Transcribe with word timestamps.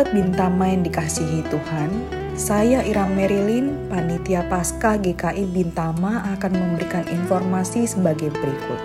Sahabat 0.00 0.16
Bintama 0.16 0.64
yang 0.64 0.80
dikasihi 0.80 1.44
Tuhan, 1.52 1.90
saya 2.32 2.80
Iram 2.88 3.12
Merilin, 3.12 3.76
Panitia 3.92 4.40
Paskah 4.48 4.96
GKI 4.96 5.44
Bintama 5.52 6.24
akan 6.24 6.56
memberikan 6.56 7.04
informasi 7.04 7.84
sebagai 7.84 8.32
berikut. 8.32 8.80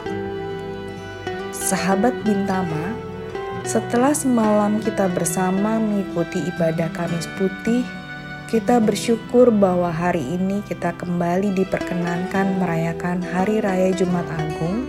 Sahabat 1.55 2.19
Bintama, 2.27 2.91
setelah 3.63 4.11
semalam 4.11 4.83
kita 4.83 5.07
bersama 5.07 5.79
mengikuti 5.79 6.43
ibadah 6.51 6.91
Kamis 6.91 7.31
Putih, 7.39 7.87
kita 8.51 8.83
bersyukur 8.83 9.55
bahwa 9.55 9.95
hari 9.95 10.35
ini 10.35 10.59
kita 10.67 10.91
kembali 10.99 11.55
diperkenankan 11.55 12.59
merayakan 12.59 13.23
Hari 13.23 13.63
Raya 13.63 13.95
Jumat 13.95 14.27
Agung 14.35 14.83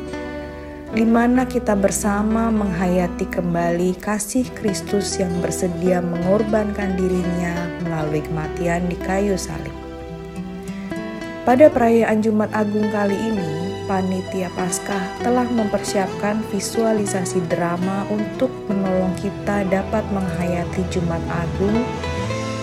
di 0.94 1.02
mana 1.02 1.42
kita 1.42 1.74
bersama 1.74 2.46
menghayati 2.54 3.26
kembali 3.26 3.98
kasih 3.98 4.46
Kristus 4.54 5.18
yang 5.18 5.34
bersedia 5.42 5.98
mengorbankan 5.98 6.94
dirinya 6.94 7.66
melalui 7.82 8.22
kematian 8.22 8.86
di 8.86 8.94
kayu 9.02 9.34
salib. 9.34 9.74
Pada 11.42 11.66
perayaan 11.70 12.22
Jumat 12.22 12.50
Agung 12.54 12.86
kali 12.90 13.14
ini, 13.14 13.86
Panitia 13.86 14.50
Paskah 14.54 15.22
telah 15.22 15.46
mempersiapkan 15.46 16.42
visualisasi 16.50 17.38
drama 17.46 18.02
untuk 18.10 18.50
menolong 18.66 19.14
kita 19.18 19.62
dapat 19.70 20.02
menghayati 20.10 20.82
Jumat 20.90 21.22
Agung 21.30 21.86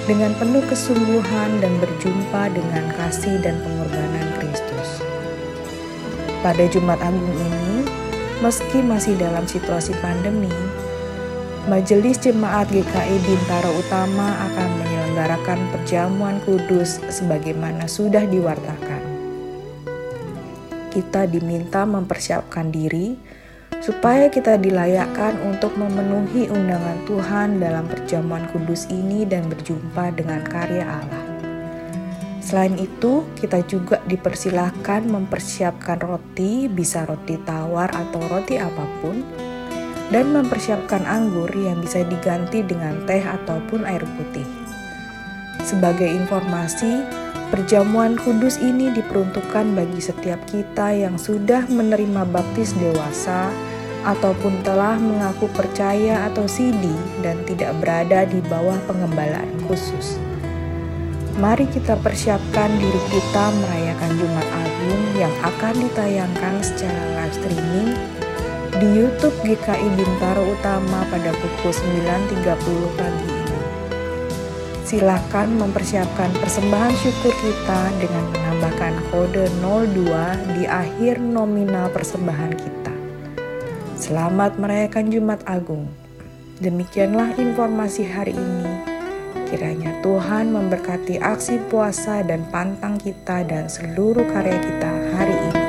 dengan 0.03 0.36
penuh 0.36 0.64
kesungguhan 0.67 1.64
dan 1.64 1.72
berjumpa 1.80 2.52
dengan 2.52 2.92
kasih 3.00 3.40
dan 3.40 3.55
pengorbanan 3.64 4.28
Kristus. 4.36 5.00
Pada 6.44 6.67
Jumat 6.67 7.00
Agung 7.00 7.36
ini, 7.40 8.02
Meski 8.43 8.83
masih 8.83 9.15
dalam 9.15 9.47
situasi 9.47 9.95
pandemi, 10.03 10.52
Majelis 11.72 12.19
Jemaat 12.19 12.67
GKI 12.75 13.23
Bintaro 13.23 13.72
Utama 13.72 14.35
akan 14.52 14.83
menyelenggarakan 14.83 15.63
perjamuan 15.72 16.44
kudus 16.44 17.00
sebagaimana 17.08 17.88
sudah 17.88 18.27
diwartakan. 18.27 19.00
Kita 20.91 21.23
diminta 21.23 21.88
mempersiapkan 21.88 22.67
diri 22.67 23.16
supaya 23.80 24.27
kita 24.27 24.59
dilayakkan 24.59 25.39
untuk 25.47 25.80
memenuhi 25.80 26.52
undangan 26.52 27.00
Tuhan 27.07 27.63
dalam 27.63 27.88
perjamuan 27.88 28.44
kudus 28.52 28.91
ini 28.91 29.23
dan 29.23 29.47
berjumpa 29.47 30.19
dengan 30.19 30.44
karya 30.44 30.83
Allah. 30.83 31.33
Selain 32.44 32.75
itu, 32.75 33.23
kita 33.39 33.63
juga 33.63 34.03
dipersilahkan 34.03 35.08
mempersiapkan 35.08 36.03
roti, 36.03 36.67
bisa 36.67 37.08
roti 37.08 37.39
tawar 37.39 37.88
atau 37.88 38.19
roti 38.27 38.59
apa 38.59 38.83
pun, 39.00 39.23
dan 40.11 40.35
mempersiapkan 40.35 41.08
anggur 41.08 41.47
yang 41.55 41.80
bisa 41.80 42.03
diganti 42.03 42.59
dengan 42.59 43.00
teh 43.08 43.23
ataupun 43.23 43.88
air 43.88 44.03
putih. 44.19 44.44
Sebagai 45.63 46.11
informasi, 46.11 47.08
perjamuan 47.47 48.19
kudus 48.19 48.59
ini 48.59 48.91
diperuntukkan 48.91 49.63
bagi 49.72 50.03
setiap 50.03 50.44
kita 50.44 50.91
yang 50.91 51.16
sudah 51.16 51.63
menerima 51.72 52.28
baptis 52.28 52.75
dewasa 52.75 53.55
ataupun 54.03 54.59
telah 54.67 55.00
mengaku 55.00 55.47
percaya 55.55 56.28
atau 56.28 56.44
sidi 56.44 56.91
dan 57.23 57.39
tidak 57.47 57.72
berada 57.80 58.28
di 58.28 58.44
bawah 58.52 58.75
pengembalaan 58.83 59.47
khusus. 59.72 60.19
Mari 61.34 61.66
kita 61.66 61.98
persiapkan 61.98 62.70
diri 62.78 63.02
kita 63.09 63.45
merayakan 63.58 64.12
Jumat 64.22 64.48
Agung 64.53 65.03
yang 65.17 65.34
akan 65.42 65.73
ditayangkan 65.81 66.62
secara 66.62 67.02
live 67.17 67.34
streaming 67.34 67.90
di 68.78 68.88
YouTube 69.02 69.34
GKI 69.42 69.98
Bintaro 69.98 70.45
Utama 70.45 71.02
pada 71.09 71.34
pukul 71.34 71.73
9.30 71.73 72.98
pagi 73.02 73.25
ini. 73.34 73.59
Silakan 74.85 75.57
mempersiapkan 75.57 76.30
persembahan 76.38 76.94
syukur 77.02 77.34
kita 77.41 77.81
dengan 77.97 78.30
menambahkan 78.30 78.94
kode 79.09 79.50
02 79.57 80.53
di 80.53 80.69
akhir 80.69 81.18
nominal 81.18 81.90
persembahan 81.90 82.53
kita. 82.62 82.94
Selamat 83.97 84.62
merayakan 84.62 85.09
Jumat 85.09 85.41
Agung. 85.50 85.90
Demikianlah 86.62 87.34
informasi 87.41 88.06
hari 88.06 88.38
ini. 88.38 88.93
Kiranya 89.53 90.02
Tuhan 90.02 90.50
memberkati 90.50 91.22
aksi 91.22 91.62
puasa 91.69 92.25
dan 92.25 92.41
pantang 92.50 92.97
kita 92.97 93.46
dan 93.46 93.69
seluruh 93.69 94.25
karya 94.34 94.58
kita 94.58 94.90
hari 95.14 95.38
ini. 95.53 95.62